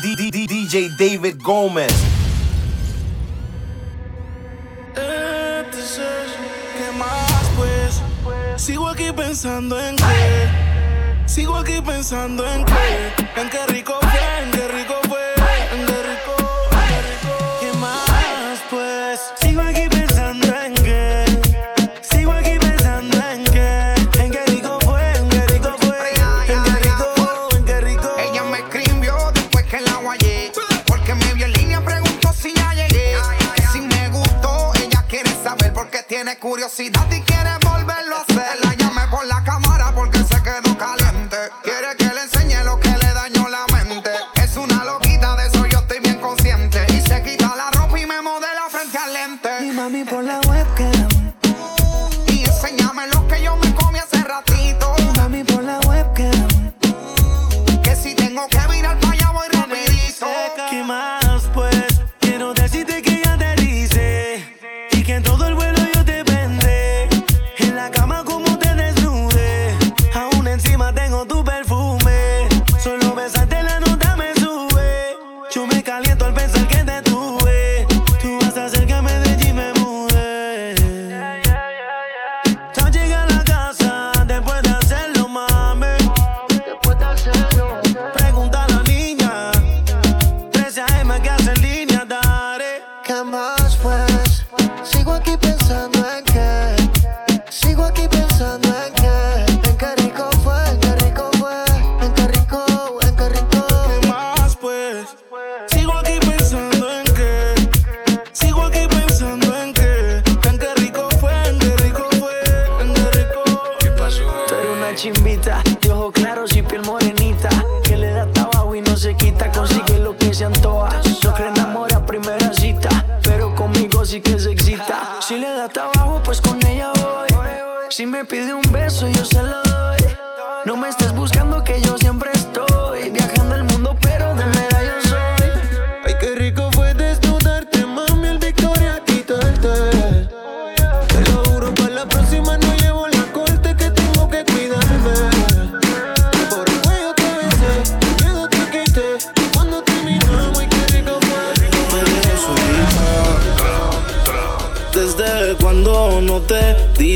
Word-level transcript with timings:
D 0.00 0.16
D 0.16 0.30
D 0.30 0.46
DJ 0.46 0.88
David 0.96 1.42
Gómez. 1.42 1.92
Este 4.94 5.78
¿Qué 6.78 6.98
más 6.98 7.50
pues? 7.54 8.02
Sigo 8.56 8.88
aquí 8.88 9.12
pensando 9.12 9.78
en 9.78 9.96
qué. 9.96 10.48
Sigo 11.26 11.54
aquí 11.56 11.82
pensando 11.84 12.50
en 12.50 12.64
qué. 12.64 13.12
En 13.36 13.50
qué 13.50 13.66
rico. 13.66 13.98
curiosidad 36.40 37.06
y 37.12 37.20
quieres 37.20 37.59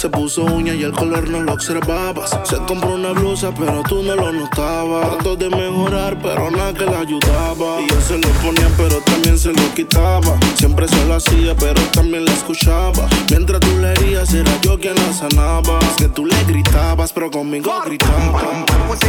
Se 0.00 0.08
puso 0.08 0.44
uña 0.44 0.72
y 0.72 0.82
el 0.82 0.92
color 0.92 1.28
no 1.28 1.42
lo 1.42 1.52
observabas. 1.52 2.30
Se 2.44 2.56
compró 2.66 2.94
una 2.94 3.10
blusa, 3.10 3.52
pero 3.54 3.82
tú 3.82 4.02
no 4.02 4.16
lo 4.16 4.32
notabas. 4.32 5.10
Trató 5.10 5.36
de 5.36 5.50
mejorar, 5.50 6.18
pero 6.22 6.50
nada 6.50 6.72
que 6.72 6.86
la 6.86 7.00
ayudaba. 7.00 7.82
Y 7.82 7.86
yo 7.86 8.00
se 8.00 8.16
lo 8.16 8.28
ponía, 8.40 8.66
pero 8.78 8.96
también 9.02 9.38
se 9.38 9.52
lo 9.52 9.74
quitaba. 9.74 10.38
Siempre 10.54 10.88
se 10.88 11.04
lo 11.04 11.16
hacía, 11.16 11.54
pero 11.54 11.82
también 11.92 12.24
la 12.24 12.32
escuchaba. 12.32 13.06
Mientras 13.28 13.60
tú 13.60 13.76
le 13.78 13.92
herías, 13.92 14.32
era 14.32 14.50
yo 14.62 14.80
quien 14.80 14.94
la 14.94 15.12
sanaba. 15.12 15.78
Es 15.80 15.96
que 15.98 16.08
tú 16.08 16.24
le 16.24 16.44
gritabas, 16.44 17.12
pero 17.12 17.30
conmigo 17.30 17.70
gritaba. 17.84 18.64
Pues 18.88 19.00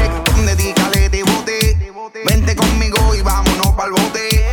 Dedícale, 0.45 1.09
te. 1.09 1.23
Vente 2.27 2.53
conmigo 2.53 3.15
y 3.15 3.21
vámonos 3.21 3.67
pa'l 3.77 3.91
bote. 3.91 4.43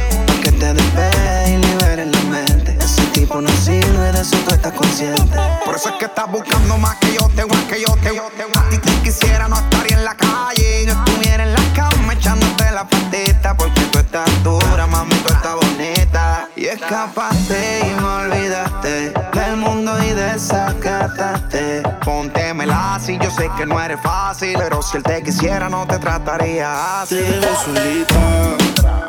Que 0.44 0.52
te 0.52 0.72
despegue 0.72 1.54
y 1.54 1.66
liberes 1.66 2.06
la 2.06 2.20
mente 2.30 2.87
conocí, 3.28 3.78
no 3.92 4.04
eres 4.04 4.32
eso, 4.32 4.36
tú 4.44 4.54
estás 4.54 4.72
consciente. 4.72 5.38
Por 5.64 5.76
eso 5.76 5.90
es 5.90 5.94
que 5.96 6.06
estás 6.06 6.30
buscando 6.30 6.78
más 6.78 6.96
que 6.96 7.14
yo 7.14 7.28
te 7.36 7.44
más 7.46 7.64
que 7.64 7.80
yo 7.80 7.94
te 8.02 8.08
A 8.08 8.70
ti 8.70 8.78
te 8.78 8.90
quisiera 9.02 9.48
no 9.48 9.56
estaría 9.56 9.96
en 9.96 10.04
la 10.04 10.14
calle, 10.14 10.86
yo 10.86 10.92
estuviera 10.92 11.44
en 11.44 11.52
la 11.52 11.72
cama 11.74 12.14
echándote 12.14 12.70
la 12.72 12.88
patita. 12.88 13.56
Porque 13.56 13.80
tú 13.92 13.98
estás 13.98 14.42
dura, 14.42 14.86
mami, 14.86 15.14
tú 15.14 15.32
estás 15.32 15.54
bonita. 15.54 16.48
Y 16.56 16.66
escapaste 16.66 17.80
y 17.86 18.00
me 18.00 18.08
olvidaste 18.08 19.12
del 19.32 19.56
mundo 19.56 19.96
y 20.02 20.10
desacataste. 20.10 21.82
Póntemela 22.04 22.98
si 23.00 23.18
yo 23.18 23.30
sé 23.30 23.50
que 23.56 23.66
no 23.66 23.80
eres 23.80 24.00
fácil, 24.02 24.56
pero 24.58 24.82
si 24.82 24.96
él 24.96 25.02
te 25.02 25.22
quisiera 25.22 25.68
no 25.68 25.86
te 25.86 25.98
trataría 25.98 27.02
así. 27.02 27.16
Te 27.16 29.07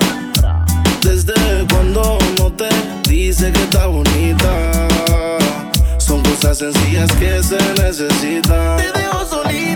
cuando 1.72 2.17
no 2.38 2.51
te 2.53 2.69
dice 3.07 3.51
que 3.51 3.62
está 3.63 3.88
bonita. 3.88 4.88
Son 5.97 6.22
cosas 6.23 6.57
sencillas 6.57 7.12
que 7.13 7.44
se 7.44 7.57
necesitan. 7.81 8.78
Te 8.78 8.91
dejo 9.00 9.25
solita. 9.25 9.69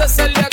Como 0.00 0.49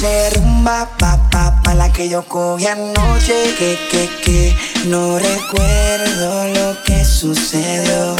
clase 0.00 0.30
rumba, 0.30 0.88
pa, 0.98 1.18
pa, 1.30 1.60
pa, 1.62 1.74
la 1.74 1.92
que 1.92 2.08
yo 2.08 2.22
cogí 2.22 2.66
anoche. 2.66 3.54
Que, 3.58 3.78
que, 3.90 4.08
que, 4.24 4.56
no 4.86 5.18
recuerdo 5.18 6.48
lo 6.48 6.82
que 6.84 7.04
sucedió. 7.04 8.16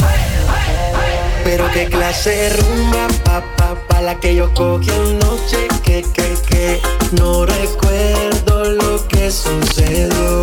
Pero 1.43 1.65
qué 1.73 1.87
clase 1.87 2.49
rumba, 2.49 3.07
pa, 3.23 3.43
pa, 3.57 3.75
pa, 3.87 4.01
la 4.01 4.19
que 4.19 4.35
yo 4.35 4.53
cogí 4.53 4.91
anoche. 4.91 5.67
Que, 5.83 6.03
que, 6.03 6.35
que, 6.47 6.81
no 7.13 7.45
recuerdo 7.45 8.65
lo 8.65 9.07
que 9.07 9.31
sucedió. 9.31 10.41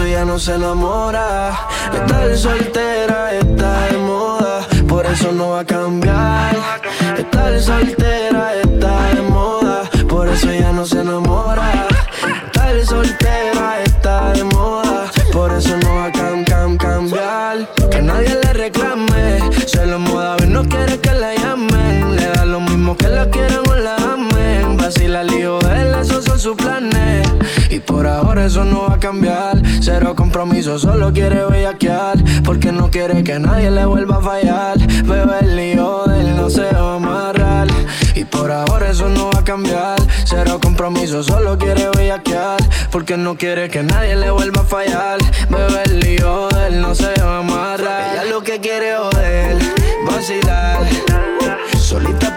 Eso 0.00 0.08
ya 0.08 0.24
no 0.24 0.38
se 0.38 0.54
enamora. 0.54 1.52
Estar 1.92 2.36
soltera 2.36 3.34
está 3.34 3.86
de 3.88 3.98
moda, 3.98 4.66
por 4.88 5.04
eso 5.04 5.30
no 5.32 5.50
va 5.50 5.60
a 5.60 5.64
cambiar. 5.64 6.56
Estar 7.18 7.60
soltera 7.60 8.54
está 8.62 9.14
de 9.14 9.22
moda, 9.22 9.82
por 10.08 10.28
eso 10.28 10.50
ya 10.52 10.72
no 10.72 10.86
se 10.86 11.00
enamora. 11.00 11.86
Estar 12.46 12.86
soltera 12.86 13.82
está 13.84 14.32
de 14.32 14.44
moda, 14.44 15.10
por 15.32 15.52
eso 15.52 15.76
no 15.76 15.94
va 15.96 16.06
a 16.06 16.12
cam, 16.12 16.44
cam, 16.44 16.76
cambiar. 16.78 17.68
Que 17.90 18.00
nadie 18.00 18.38
le 18.42 18.52
reclame, 18.54 19.40
se 19.66 19.84
lo 19.84 19.98
moda 19.98 20.36
y 20.42 20.46
no 20.46 20.62
quiere 20.64 20.98
que 20.98 21.12
la 21.12 21.34
llamen. 21.34 22.16
Le 22.16 22.26
da 22.26 22.46
lo 22.46 22.60
mismo 22.60 22.96
que 22.96 23.08
la 23.08 23.28
quieran 23.28 23.68
o 23.68 23.74
la 23.74 23.96
amen. 23.96 24.78
Vacila 24.78 25.20
el 25.22 25.34
hijo 25.34 25.58
de 25.58 25.82
él, 25.82 25.94
esos 26.00 26.24
son 26.24 26.38
sus 26.38 26.56
planes. 26.56 27.28
Y 27.68 27.78
por 27.78 28.06
ahora 28.06 28.46
eso 28.46 28.64
no 28.64 28.88
va 28.88 28.94
a 28.94 28.98
cambiar. 28.98 29.59
Cero 29.80 30.14
compromiso, 30.14 30.78
solo 30.78 31.12
quiere 31.12 31.44
bellaquear. 31.46 32.22
Porque 32.44 32.70
no 32.70 32.90
quiere 32.90 33.24
que 33.24 33.38
nadie 33.38 33.70
le 33.70 33.84
vuelva 33.86 34.16
a 34.18 34.20
fallar. 34.20 34.78
Bebe 34.78 35.38
el 35.40 35.58
hijo 35.58 36.04
de 36.06 36.20
él, 36.20 36.36
no 36.36 36.50
se 36.50 36.70
va 36.72 36.92
a 36.92 36.96
amarrar. 36.96 37.68
Y 38.14 38.24
por 38.24 38.52
ahora 38.52 38.90
eso 38.90 39.08
no 39.08 39.30
va 39.30 39.40
a 39.40 39.44
cambiar. 39.44 39.98
Cero 40.24 40.58
compromiso, 40.62 41.22
solo 41.22 41.56
quiere 41.56 41.88
bellaquear. 41.96 42.60
Porque 42.90 43.16
no 43.16 43.36
quiere 43.36 43.68
que 43.68 43.82
nadie 43.82 44.16
le 44.16 44.30
vuelva 44.30 44.60
a 44.62 44.64
fallar. 44.64 45.18
Bebe 45.48 45.82
el 45.84 46.06
hijo 46.06 46.48
de 46.48 46.66
él, 46.68 46.80
no 46.82 46.94
se 46.94 47.12
va 47.20 47.36
a 47.36 47.38
amarrar. 47.38 48.12
Ella 48.12 48.24
lo 48.24 48.42
que 48.42 48.60
quiere 48.60 48.90
es 48.90 48.98
joder, 48.98 49.56
vacilar. 50.06 50.80
Solita 51.78 52.29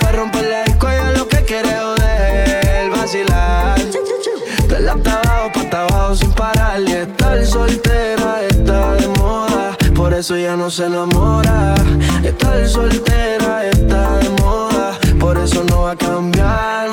De 4.83 4.87
la 4.87 4.95
hasta 4.95 5.21
abajo, 5.21 5.69
pa' 5.71 5.81
abajo 5.83 6.15
sin 6.15 6.31
parar. 6.33 6.81
Y 6.81 6.91
estar 6.91 7.45
soltera 7.45 8.43
está 8.49 8.95
de 8.95 9.07
moda. 9.19 9.77
Por 9.95 10.13
eso 10.13 10.35
ya 10.35 10.57
no 10.57 10.69
se 10.69 10.87
enamora. 10.87 11.75
Estar 12.21 12.67
soltera 12.67 13.65
está 13.67 14.17
de 14.17 14.29
moda. 14.41 14.99
Por 15.21 15.37
eso 15.37 15.63
no 15.69 15.83
va 15.83 15.91
a 15.91 15.95
cambiar. 15.95 16.89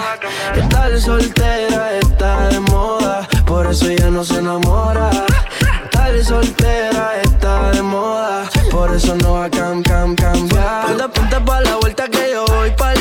Estar 0.54 1.00
soltera 1.00 1.98
está 1.98 2.48
de 2.50 2.60
moda. 2.60 3.28
Por 3.44 3.66
eso 3.66 3.90
ya 3.90 4.08
no 4.08 4.22
se 4.22 4.38
enamora. 4.38 5.10
Estar 5.82 6.24
soltera 6.24 7.20
está 7.24 7.72
de 7.72 7.82
moda. 7.82 8.48
Por 8.70 8.94
eso 8.94 9.16
no 9.16 9.32
va 9.32 9.46
a 9.46 9.50
cam, 9.50 9.82
cam, 9.82 10.14
cambiar. 10.14 10.86
Ponte, 10.86 11.08
ponte 11.08 11.40
pa' 11.40 11.60
la 11.62 11.74
vuelta 11.74 12.06
que 12.06 12.30
yo 12.30 12.44
voy 12.46 12.70
pa'l 12.70 12.99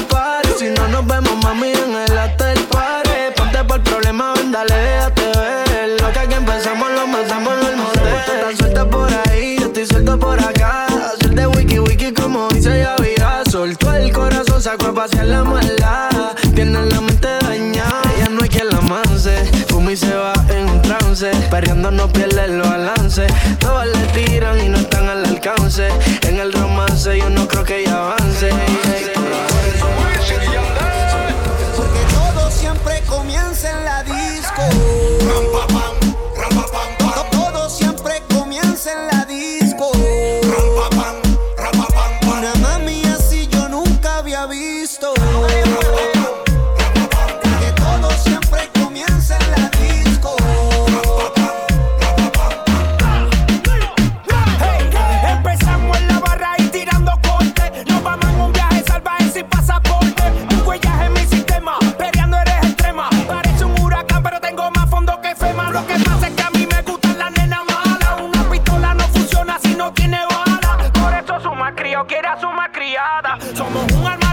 Somos 73.38 73.92
un 73.92 74.08
alma 74.08 74.29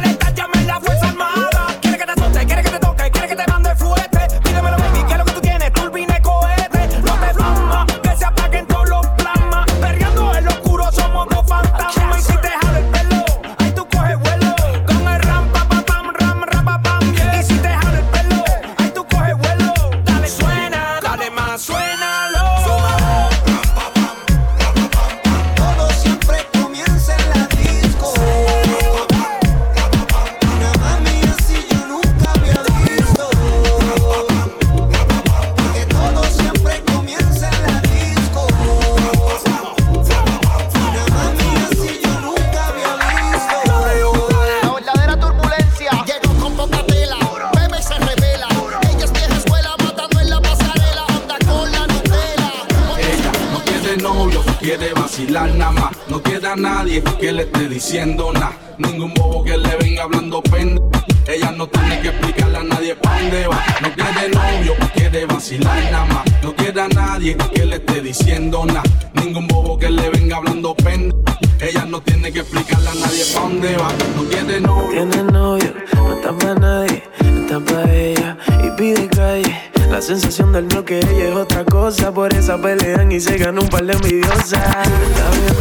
que 57.02 57.32
le 57.32 57.42
esté 57.42 57.68
diciendo 57.68 58.32
nada. 58.32 58.56
Ningún 58.78 59.12
bobo 59.14 59.44
que 59.44 59.56
le 59.56 59.76
venga 59.76 60.04
hablando 60.04 60.42
pende. 60.42 60.80
Ella 61.26 61.50
no 61.52 61.66
tiene 61.66 62.00
que 62.00 62.08
explicarle 62.08 62.58
a 62.58 62.62
nadie 62.62 62.94
pa' 62.96 63.20
dónde 63.20 63.46
va. 63.48 63.64
No 63.82 63.88
quiere 63.92 64.28
novio, 64.28 64.74
quiere 64.94 65.26
vacilar 65.26 65.82
nada 65.90 66.04
más. 66.06 66.24
No 66.42 66.54
quiere 66.54 66.80
a 66.80 66.88
nadie 66.88 67.36
que 67.54 67.66
le 67.66 67.76
esté 67.76 68.00
diciendo 68.00 68.64
nada. 68.64 68.82
Ningún 69.14 69.46
bobo 69.48 69.78
que 69.78 69.90
le 69.90 70.08
venga 70.10 70.36
hablando 70.36 70.74
pende. 70.74 71.14
Ella 71.60 71.84
no 71.86 72.00
tiene 72.00 72.32
que 72.32 72.40
explicarle 72.40 72.88
a 72.88 72.94
nadie 72.94 73.24
pa' 73.34 73.40
dónde 73.40 73.76
va. 73.76 73.88
No 74.16 74.24
quiere 74.24 74.60
novio. 74.60 74.90
Tiene 74.90 75.22
novio, 75.24 75.74
no 75.94 76.14
está 76.14 76.32
pa' 76.32 76.54
nadie, 76.54 77.02
no 77.24 77.40
está 77.40 77.60
pa' 77.60 77.92
ella. 77.92 78.36
Y 78.64 78.70
pide 78.76 79.08
calle. 79.08 79.62
La 79.90 80.02
sensación 80.02 80.52
del 80.52 80.64
bloque 80.64 80.98
ella 80.98 81.30
es 81.30 81.36
otra 81.36 81.64
cosa. 81.64 82.12
Por 82.12 82.32
esa 82.34 82.60
pelean 82.60 83.10
y 83.12 83.20
se 83.20 83.38
gana 83.38 83.60
un 83.60 83.68
par 83.68 83.84
de 83.84 83.92
envidiosas. 83.94 84.52
Está 84.52 85.30
bien 85.30 85.54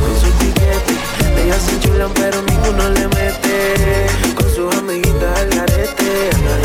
con 0.00 0.20
su 0.20 0.33
ellas 1.44 1.60
se 1.60 1.78
chulan 1.80 2.10
pero 2.14 2.40
ninguno 2.40 2.88
le 2.88 3.06
mete. 3.08 4.06
Con 4.34 4.48
sus 4.50 4.74
amiguitas 4.76 5.40
al 5.40 5.50
garete. 5.50 6.63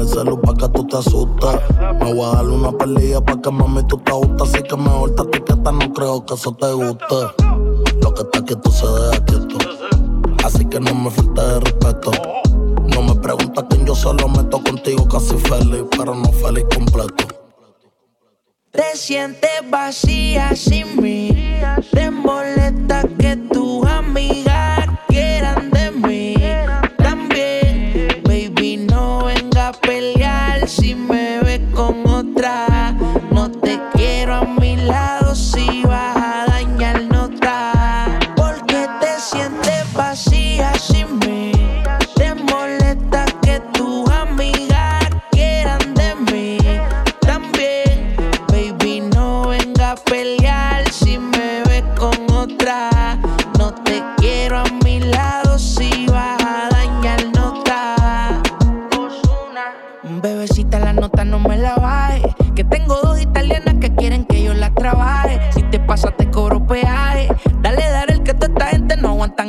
el 0.00 0.08
celu 0.08 0.40
pa' 0.40 0.54
que 0.54 0.68
tú 0.68 0.86
te 0.86 0.96
asustes. 0.96 1.60
Me 2.00 2.12
voy 2.14 2.28
a 2.28 2.36
dar 2.36 2.48
una 2.48 2.72
pelea 2.72 3.20
pa' 3.20 3.40
que 3.40 3.50
mami 3.50 3.82
tú 3.84 3.98
te 3.98 4.12
gusta. 4.12 4.44
Así 4.44 4.62
que 4.62 4.76
mejor 4.76 5.14
te 5.14 5.22
etiqueta, 5.22 5.72
no 5.72 5.92
creo 5.92 6.24
que 6.24 6.34
eso 6.34 6.52
te 6.52 6.72
guste. 6.72 7.16
Lo 8.02 8.14
que 8.14 8.22
está 8.22 8.44
quieto 8.44 8.70
se 8.70 8.86
deja 8.86 9.24
quieto. 9.24 9.58
Así 10.44 10.64
que 10.64 10.80
no 10.80 10.94
me 10.94 11.10
falte 11.10 11.40
de 11.40 11.60
respeto. 11.60 12.12
No 12.94 13.02
me 13.02 13.14
preguntas 13.16 13.64
quién 13.68 13.86
yo 13.86 13.94
solo 13.94 14.28
meto 14.28 14.62
contigo 14.62 15.06
casi 15.06 15.36
feliz, 15.36 15.84
pero 15.96 16.14
no 16.14 16.32
feliz 16.32 16.64
completo. 16.74 17.24
Te 18.72 18.96
sientes 18.96 19.50
vacía 19.68 20.54
sin 20.54 21.00
mí, 21.02 21.30
te 21.92 22.10
molesta 22.10 23.02
que 23.18 23.36
tú 23.52 23.59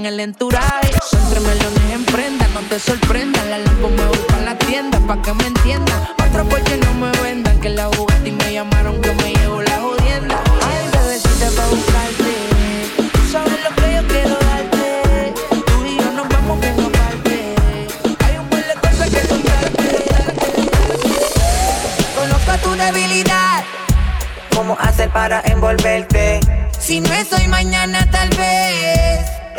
en 0.02 0.06
el 0.08 0.20
entourage. 0.20 0.92
Entre 1.14 1.40
melones 1.42 1.92
en 1.94 2.06
prenda, 2.06 2.48
no 2.54 2.62
te 2.62 2.80
sorprendan. 2.80 3.52
La 3.52 3.60
lampo 3.60 3.90
me 3.90 4.04
voy 4.06 4.18
pa' 4.30 4.40
la 4.40 4.58
tienda, 4.58 5.00
pa' 5.08 5.22
que 5.22 5.34
me 5.34 5.46
entiendan. 5.46 6.02
Otra 6.14 6.44
pues 6.44 6.62
porque 6.62 6.78
no 6.78 6.94
me 6.96 7.12
vendan, 7.22 7.60
que 7.60 7.70
la 7.70 7.90
y 8.26 8.32
me 8.32 8.54
llamaron 8.54 9.00
que 9.02 9.12
me 9.14 9.34
llevo 9.34 9.62
la 9.62 9.78
jodienda. 9.80 10.42
Ay, 10.70 10.84
bebecita 10.94 11.48
pa' 11.58 11.68
buscarte. 11.68 12.34
Tú 13.14 13.22
sabes 13.32 13.60
lo 13.66 13.70
que 13.76 13.88
yo 13.96 14.08
quiero 14.08 14.36
darte. 14.50 15.34
Tú 15.68 15.86
y 15.86 15.98
yo 15.98 16.12
nos 16.14 16.28
vamos 16.30 16.60
bien 16.62 16.80
aparte. 16.80 17.56
Hay 18.26 18.38
un 18.38 18.48
par 18.50 18.66
de 18.66 18.76
cosas 18.84 19.10
que 19.10 19.28
contarte. 19.28 20.06
Conozco 22.18 22.52
tu 22.64 22.72
debilidad. 22.76 23.64
¿Cómo 24.56 24.78
hacer 24.80 25.10
para 25.12 25.42
envolverte? 25.46 26.40
Si 26.80 27.02
no 27.02 27.14
es 27.14 27.32
hoy, 27.34 27.48
mañana 27.48 28.10
tal 28.10 28.30
vez 28.30 29.01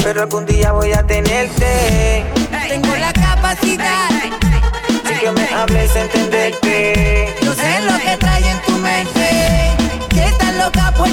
pero 0.03 0.23
algún 0.23 0.47
día 0.47 0.73
voy 0.73 0.93
a 0.93 1.03
tenerte. 1.07 2.25
Tengo 2.69 2.97
la 2.97 3.13
capacidad, 3.13 4.09
sí 5.07 5.15
que 5.21 5.31
me 5.31 5.49
hables 5.55 5.95
entenderte. 5.95 7.35
Yo 7.43 7.55
sé 7.55 7.81
lo 7.83 7.99
que 7.99 8.17
trae 8.17 8.51
en 8.51 8.61
tu 8.63 8.73
mente, 8.79 9.77
que 10.09 10.25
estás 10.25 10.55
loca 10.57 10.93
por 10.97 11.09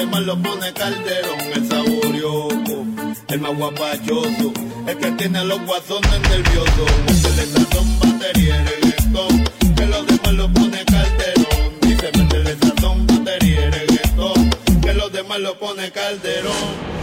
que 0.00 0.06
más 0.06 0.22
lo 0.22 0.42
pone 0.42 0.72
Calderón, 0.72 1.40
el 1.54 1.68
saborioco, 1.68 2.86
el 3.28 3.40
más 3.40 3.56
guapachoso, 3.56 4.52
el 4.86 4.96
que 4.96 5.10
tiene 5.12 5.44
los 5.44 5.60
guasones 5.66 6.20
nerviosos, 6.22 6.90
el 7.06 7.36
de 7.36 7.46
sazón, 7.46 8.00
batería 8.00 8.62
y 8.62 8.66
reggaetón, 8.66 9.44
que 9.76 9.86
los 9.86 10.06
demás 10.06 10.32
lo 10.32 10.52
pone 10.54 10.84
Calderón, 10.86 11.80
dice, 11.82 12.10
métele 12.16 12.56
sazón, 12.56 13.06
batería 13.06 13.66
y 13.66 13.70
reggaetón, 13.70 14.50
que 14.80 14.94
los 14.94 15.12
demás 15.12 15.38
lo 15.40 15.58
pone 15.58 15.90
Calderón. 15.90 16.99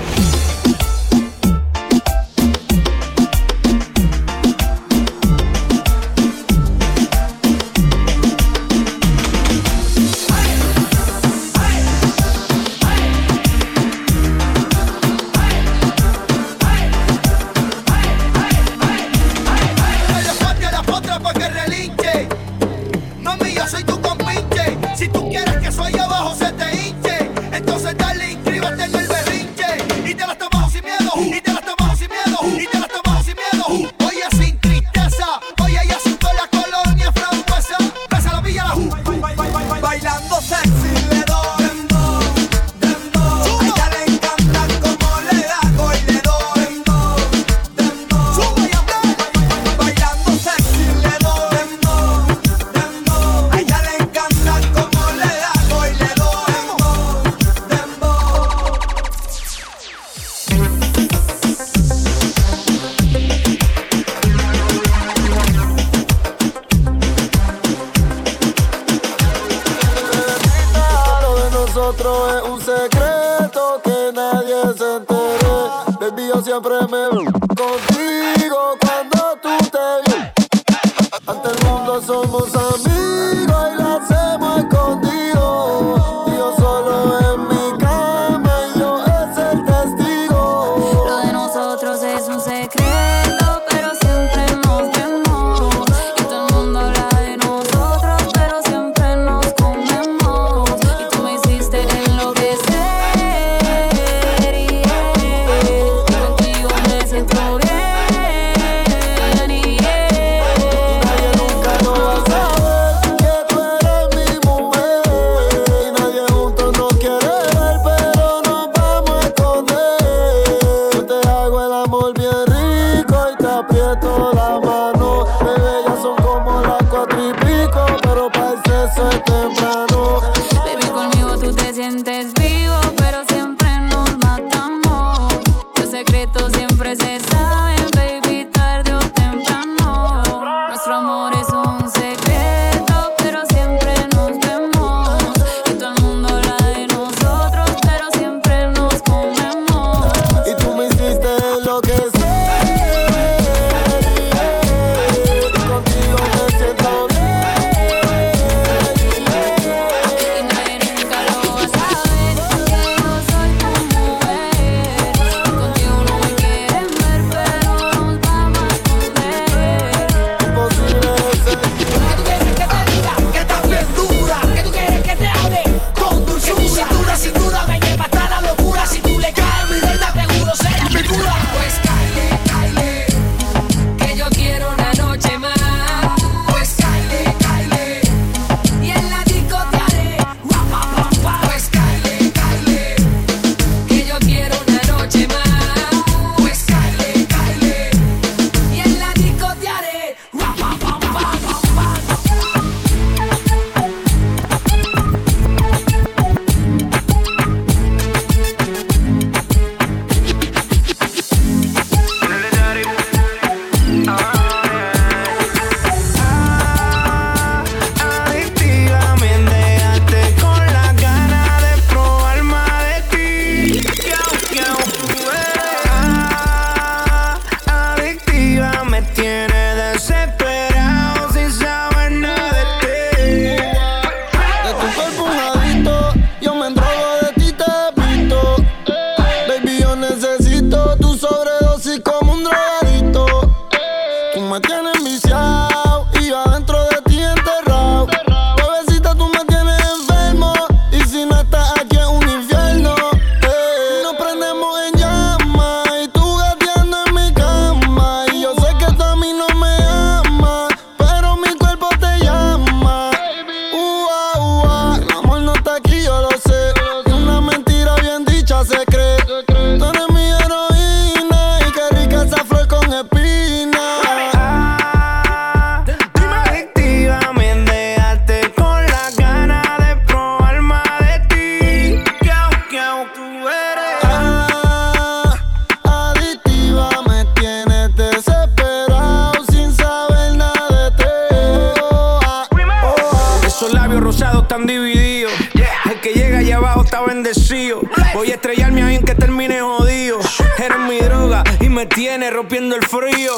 Tiene 302.17 302.31
rompiendo 302.31 302.75
el 302.75 302.83
frío. 302.83 303.33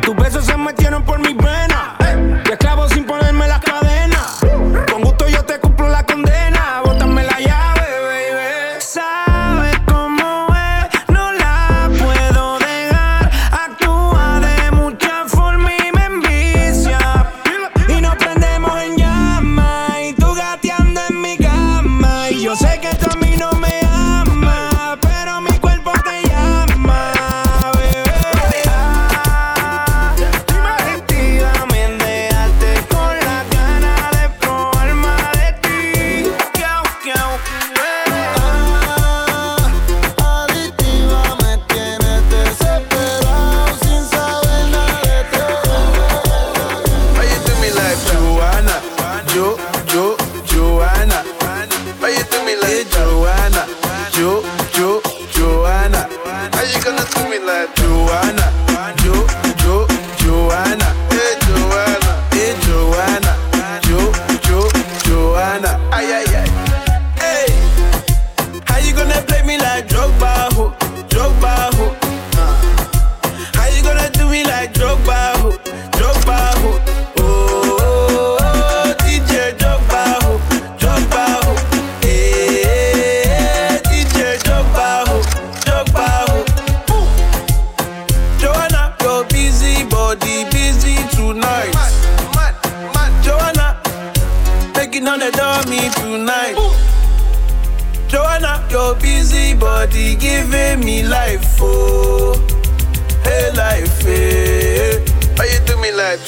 Tus 0.00 0.16
besos 0.16 0.46
se 0.46 0.56
metieron 0.56 1.04
por 1.04 1.20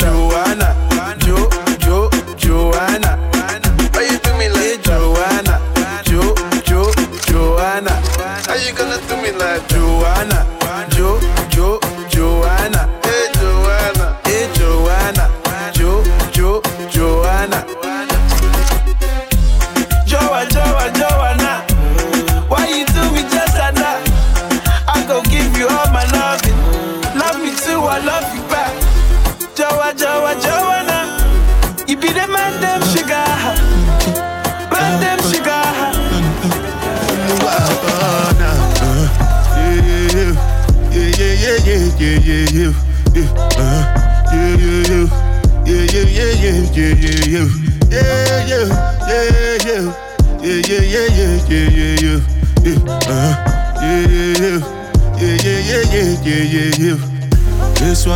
Joanna, 0.04 0.83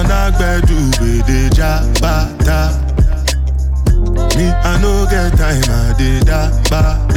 I 0.07 0.61
do 0.61 0.77
with 1.03 1.27
the 1.27 1.51
jabata. 1.51 2.71
Me, 4.37 4.47
I 4.47 4.81
no 4.81 5.07
get 5.11 5.37
time, 5.37 5.63
I 5.67 5.95
did 5.99 6.27
da 6.27 6.51
ba. 6.71 7.09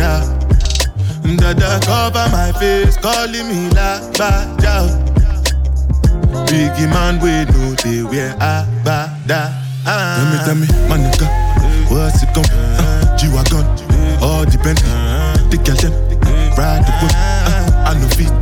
Dada 1.38 1.80
cover 1.86 2.28
my 2.32 2.52
face, 2.60 2.98
calling 2.98 3.48
me 3.48 3.70
la 3.70 4.00
ba. 4.18 4.48
Biggie 6.48 6.90
man, 6.90 7.20
we 7.20 7.46
know 7.54 7.76
they 7.84 8.04
wear 8.04 8.32
a 8.40 8.66
ba 8.84 9.16
da. 9.28 9.52
Tell 9.86 10.26
me, 10.32 10.38
tell 10.46 10.56
me, 10.56 10.68
my 10.90 10.98
nigga, 10.98 11.28
what's 11.92 12.24
it 12.24 12.30
come? 12.34 12.46
Uh, 12.50 13.18
G-Wagon, 13.18 13.66
all 14.22 14.46
depend. 14.46 14.80
The 15.50 15.58
girl 15.64 15.76
them, 15.78 15.94
ride 16.58 16.84
the 16.86 16.92
whip. 17.02 17.14
Uh, 17.14 17.86
I 17.86 17.94
no 18.00 18.08
fit, 18.10 18.34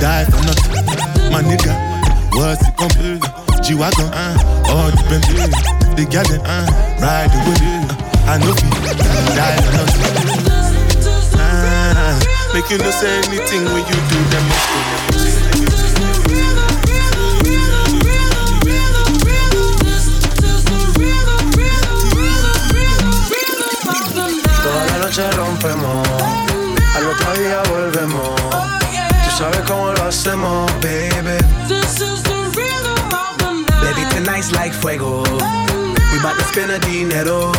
die 0.00 0.24
for 0.24 0.42
nothing. 0.44 1.32
My 1.32 1.42
nigga, 1.42 1.74
what's 2.36 2.66
it 2.66 2.76
come? 2.76 3.45
G-Wagon, 3.66 4.06
all 4.70 4.90
depend. 4.92 5.24
The 5.98 6.06
girl 6.06 6.22
them, 6.30 6.40
ride 7.02 7.30
the 7.34 7.38
whip. 7.50 7.58
Uh, 7.58 8.30
I 8.30 8.38
no 8.38 8.54
fit, 8.54 8.70
die 9.34 9.58
for 9.58 9.72
nothing. 9.74 10.06
Uh, 11.34 12.14
make 12.54 12.70
you 12.70 12.78
no 12.78 12.90
say 12.92 13.18
anything 13.26 13.64
when 13.64 13.82
you 13.82 13.98
do 14.06 14.18
them. 14.30 14.46
Toda 24.62 24.86
la 24.86 24.98
noche 24.98 25.28
rompemos, 25.32 26.08
al 26.94 27.06
otro 27.08 27.32
día 27.34 27.62
volvemos. 27.68 28.40
Tú 29.24 29.30
sabes 29.36 29.60
cómo 29.66 29.92
lo 29.92 30.04
hacemos, 30.04 30.70
baby. 30.80 32.25
Baby, 34.26 34.42
tonight's 34.42 34.52
like 34.52 34.72
fuego. 34.72 35.22
We 35.22 36.18
bout 36.22 36.36
to 36.36 36.44
spend 36.44 36.70
a 36.72 36.78
dinero. 36.80 37.52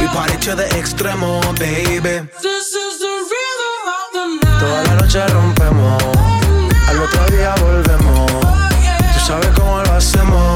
We 0.00 0.06
party 0.08 0.36
to 0.46 0.56
the 0.56 0.66
extremo, 0.74 1.40
baby. 1.58 2.28
Toda 4.58 4.84
la 4.84 4.94
noche 4.94 5.26
rompemos, 5.28 6.02
al 6.88 7.00
otro 7.00 7.26
día 7.30 7.54
volvemos. 7.60 8.30
Tú 9.14 9.20
sabes 9.26 9.48
cómo 9.50 9.82
lo 9.82 9.92
hacemos, 9.92 10.55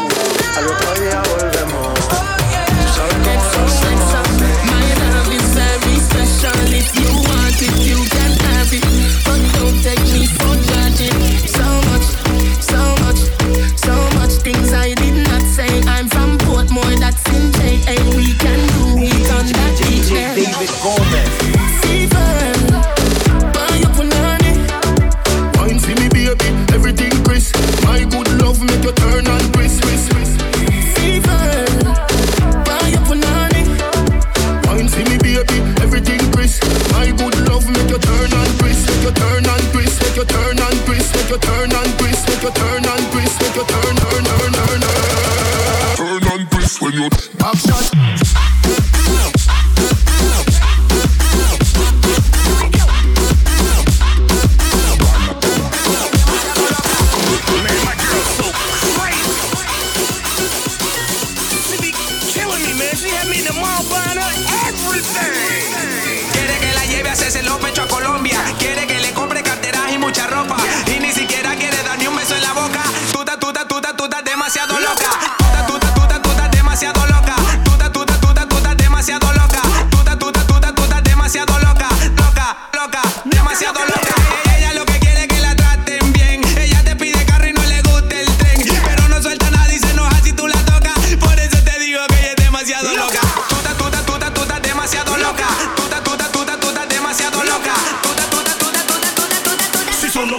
al 0.61 2.51
My 4.69 4.87
love 5.01 5.33
is 5.33 5.47
very 5.55 5.95
special 5.99 6.73
if 6.73 6.89
you 6.99 7.09
want 7.27 7.61
it, 7.61 7.87
you 7.87 8.05
can. 8.09 8.20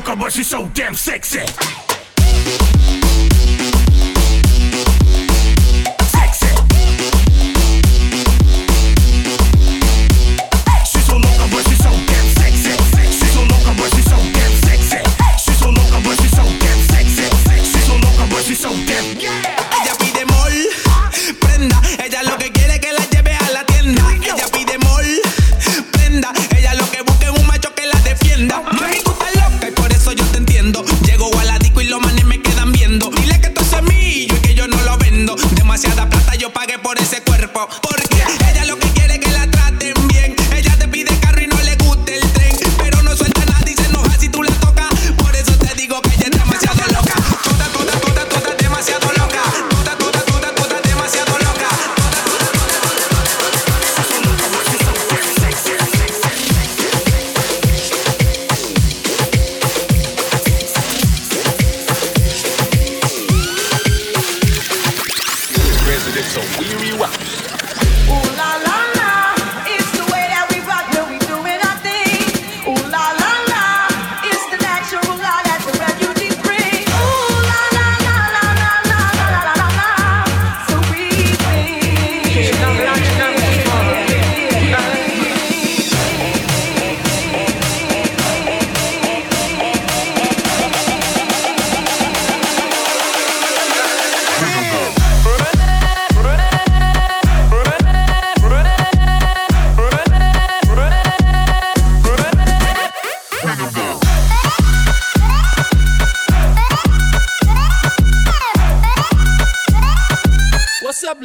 smoker, 0.03 0.21
but 0.21 0.33
she's 0.33 0.49
so 0.49 0.69
damn 0.75 0.95
sexy. 0.95 1.92
Ooh 68.09 68.37
la 68.37 68.59
la. 68.65 68.72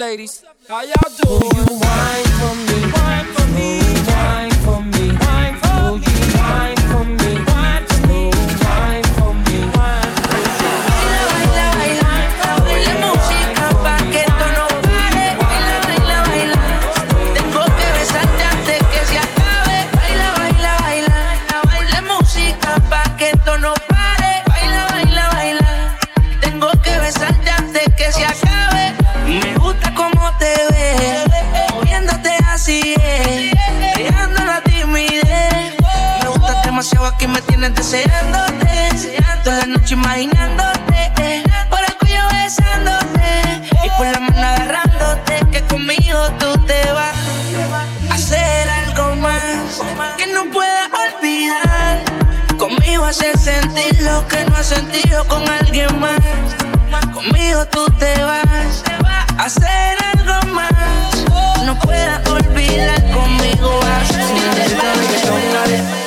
ladies? 0.08 0.42
How 0.70 0.84
y'all 0.84 1.12
doing? 1.20 1.40
Will 1.42 1.54
you 1.58 1.80
wine 1.84 2.28
for 2.40 2.56
me? 2.56 2.77
deseándote, 37.90 38.66
deseándote, 38.92 39.44
toda 39.46 39.58
la 39.60 39.66
noche 39.66 39.94
imaginándote, 39.94 41.12
eh, 41.20 41.44
por 41.70 41.80
el 41.80 41.98
cuello 41.98 42.22
besándote 42.34 43.62
y 43.82 43.90
por 43.98 44.08
la 44.08 44.20
mano 44.20 44.46
agarrándote, 44.46 45.40
que 45.54 45.62
conmigo 45.68 46.20
tú 46.38 46.58
te 46.66 46.92
vas 46.92 47.16
a 48.10 48.14
hacer 48.14 48.70
algo 48.70 49.16
más 49.16 49.82
que 50.18 50.28
no 50.28 50.52
puedas 50.52 50.90
olvidar. 50.92 52.04
Conmigo 52.58 53.06
hacer 53.06 53.38
sentir 53.38 54.02
lo 54.02 54.28
que 54.28 54.44
no 54.44 54.58
has 54.58 54.66
sentido 54.66 55.26
con 55.30 55.48
alguien 55.48 55.98
más. 55.98 56.20
Conmigo 57.14 57.66
tú 57.68 57.86
te 58.00 58.22
vas 58.22 58.84
a 59.38 59.44
hacer 59.46 59.98
algo 60.14 60.54
más. 60.54 61.64
No 61.64 61.80
puedas 61.80 62.28
olvidar 62.28 63.02
conmigo 63.12 63.80
vas 63.80 64.10
a 64.10 64.28
sentir 64.28 64.78
lo 64.78 65.64
que 65.64 66.07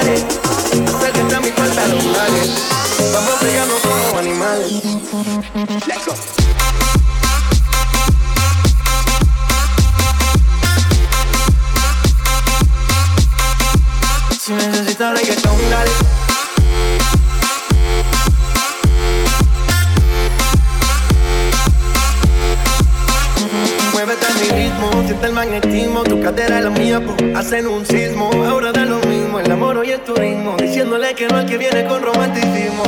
siente 25.11 25.27
el 25.27 25.33
magnetismo, 25.33 26.03
tu 26.03 26.21
cadera 26.21 26.59
y 26.59 26.63
la 26.63 26.69
mía 26.69 27.01
po, 27.01 27.13
hacen 27.35 27.67
un 27.67 27.85
sismo. 27.85 28.29
Ahora 28.47 28.71
da 28.71 28.85
lo 28.85 28.99
mismo 28.99 29.41
el 29.41 29.51
amor 29.51 29.83
y 29.85 29.91
el 29.91 29.99
turismo, 29.99 30.55
diciéndole 30.57 31.13
que 31.15 31.27
no 31.27 31.35
al 31.37 31.45
que 31.45 31.57
viene 31.57 31.85
con 31.85 32.01
romanticismo. 32.01 32.83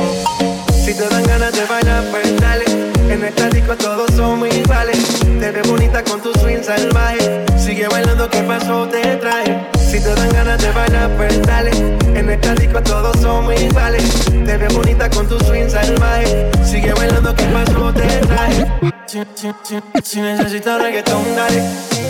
Si 0.72 0.94
te 0.94 1.06
dan 1.06 1.22
ganas 1.24 1.52
de 1.52 1.64
bailar, 1.66 2.02
pues 2.10 2.40
dale. 2.40 2.64
En 3.10 3.22
esta 3.24 3.50
disco 3.50 3.76
todos 3.76 4.10
somos 4.12 4.48
iguales. 4.56 4.98
Te 5.38 5.50
ves 5.50 5.68
bonita 5.68 6.02
con 6.02 6.22
tu 6.22 6.32
swing 6.38 6.62
salvaje. 6.62 7.44
Sigue 7.58 7.88
bailando, 7.88 8.30
¿qué 8.30 8.40
pasó? 8.42 8.88
Te 8.88 9.16
trae. 9.16 9.68
Si 9.78 10.00
te 10.00 10.14
dan 10.14 10.30
ganas 10.30 10.62
de 10.62 10.70
bailar, 10.72 11.10
pues 11.18 11.42
dale. 11.42 11.72
En 12.14 12.30
esta 12.30 12.54
disco 12.54 12.80
todos 12.82 13.20
somos 13.20 13.60
iguales. 13.60 14.02
Te 14.46 14.56
ves 14.56 14.74
bonita 14.74 15.10
con 15.10 15.28
tu 15.28 15.38
swing 15.40 15.68
salvaje. 15.68 16.50
Sigue 16.64 16.94
bailando, 16.94 17.34
¿qué 17.34 17.44
pasó? 17.44 17.92
Te 17.92 18.06
trae. 18.26 18.93
Si, 19.14 19.20
si, 19.36 19.48
si, 19.62 19.76
si 20.02 20.20
necesitas 20.20 20.82
reggaetón, 20.82 21.22
dale. 21.36 21.62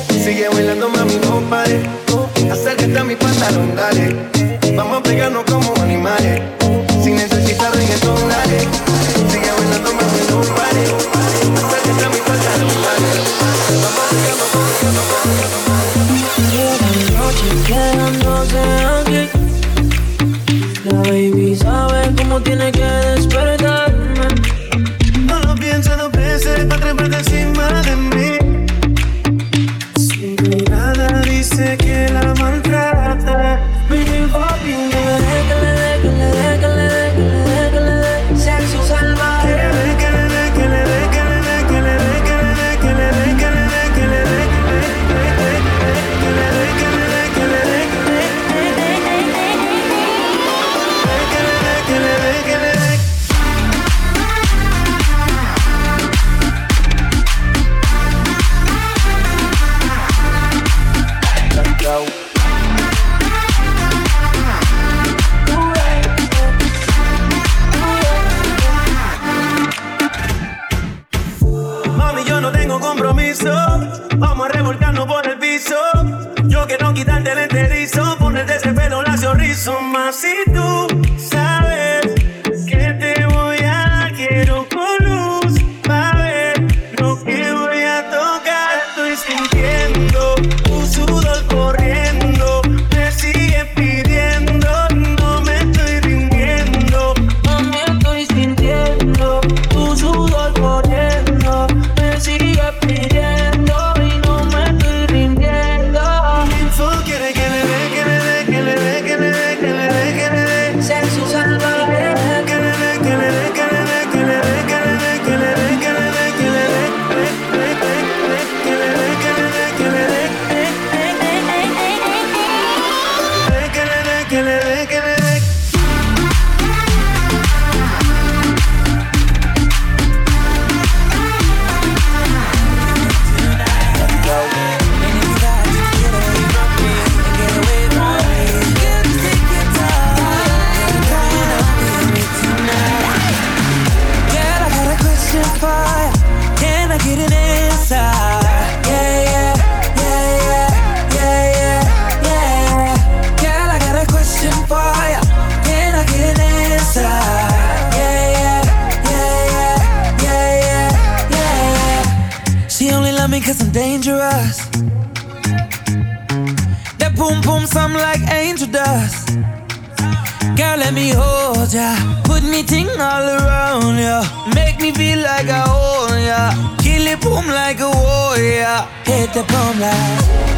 Sigue 0.08 0.48
bailando, 0.48 0.88
mami, 0.88 1.16
no 1.16 1.38
pare. 1.50 1.82
Acércate 2.50 2.98
a 2.98 3.04
mi 3.04 3.14
pantalón, 3.14 3.76
dale. 3.76 4.16
Vamos 4.74 5.00
a 5.00 5.02
pegarnos 5.02 5.44
como 5.44 5.74
animales. 5.82 6.40
Si 7.02 7.10
necesitas 7.10 7.76
reggaetón, 7.76 8.16
dale. 8.26 8.60
Sigue 9.30 9.50
bailando, 9.52 9.92
mami, 9.92 10.20
no 10.30 10.40
pare. 10.56 10.84
Acércate 11.60 12.04
a 12.06 12.08
mi 12.08 12.20
pantalón, 12.24 12.72
dale. 12.86 13.10
Vamos 13.82 14.00
a 14.00 14.08
pegarnos 14.08 14.48
como 14.54 14.72
animales. 15.28 15.52
Quedándose 17.66 18.60
aquí. 18.96 19.22
La 20.86 20.96
baby 21.02 21.54
sabe 21.54 21.98
cómo 22.16 22.40
tiene 22.40 22.72
que 22.72 23.03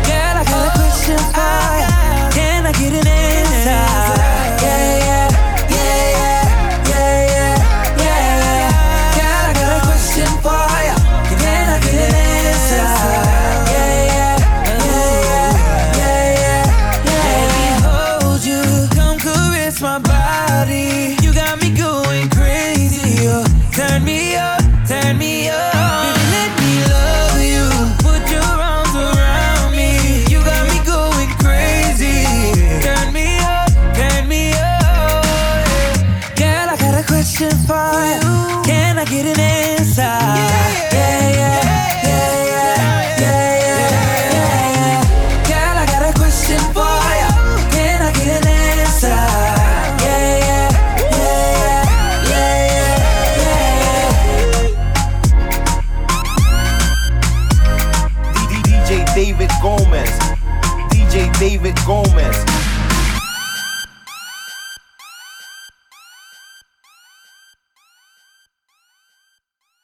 Girl, 0.08 0.36
I 0.40 0.44
got 0.44 0.66
a 0.68 0.72
question 0.78 1.18
for 1.34 1.68
you. 1.80 2.34
Can 2.34 2.66
I 2.66 2.72
get 2.72 2.92
an 2.92 3.06
answer? 3.06 3.25